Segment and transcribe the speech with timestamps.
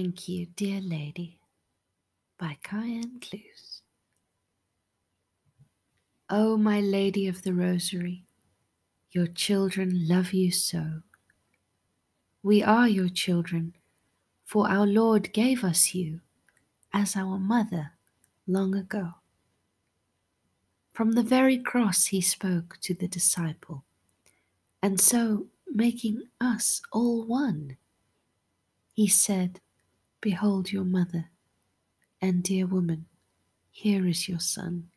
[0.00, 1.40] Thank you, dear lady,
[2.38, 3.82] by Cayenne Clues.
[6.30, 8.24] O oh, my Lady of the Rosary,
[9.10, 11.02] your children love you so.
[12.42, 13.74] We are your children,
[14.46, 16.20] for our Lord gave us you
[16.94, 17.92] as our mother
[18.46, 19.16] long ago.
[20.94, 23.84] From the very cross he spoke to the disciple,
[24.82, 27.76] and so making us all one,
[28.94, 29.60] he said,
[30.20, 31.30] Behold your mother,
[32.20, 33.06] and dear woman,
[33.70, 34.90] here is your son.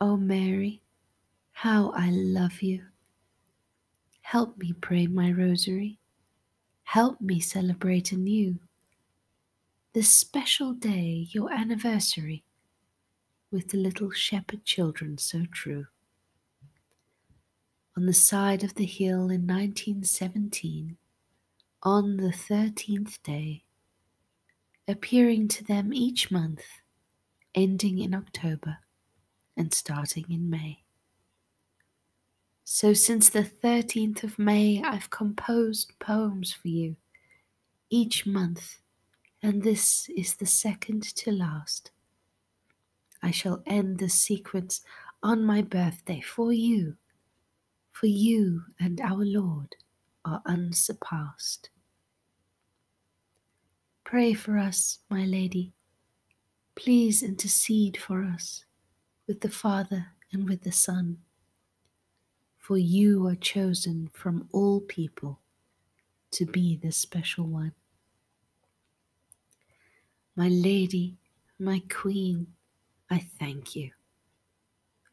[0.00, 0.82] O Mary,
[1.52, 2.82] how I love you.
[4.22, 5.98] Help me pray my rosary.
[6.84, 8.58] Help me celebrate anew
[9.94, 12.44] this special day, your anniversary,
[13.50, 15.86] with the little shepherd children so true.
[17.96, 20.96] On the side of the hill in 1917,
[21.82, 23.62] on the 13th day,
[24.88, 26.64] appearing to them each month,
[27.54, 28.78] ending in October
[29.56, 30.82] and starting in May.
[32.64, 36.96] So since the 13th of May, I've composed poems for you
[37.90, 38.78] each month,
[39.42, 41.92] and this is the second to last.
[43.22, 44.82] I shall end the sequence
[45.22, 46.96] on my birthday for you,
[47.92, 49.74] for you and our Lord
[50.24, 51.70] are unsurpassed.
[54.08, 55.74] Pray for us, my Lady.
[56.76, 58.64] Please intercede for us
[59.26, 61.18] with the Father and with the Son.
[62.56, 65.40] For you are chosen from all people
[66.30, 67.74] to be the special one.
[70.36, 71.18] My Lady,
[71.58, 72.46] my Queen,
[73.10, 73.90] I thank you.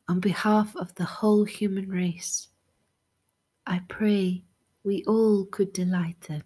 [0.08, 2.48] On behalf of the whole human race,
[3.68, 4.46] I pray
[4.86, 6.46] we all could delight then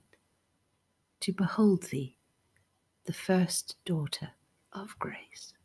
[1.20, 2.16] to behold thee,
[3.10, 4.30] the first daughter
[4.72, 5.56] of grace.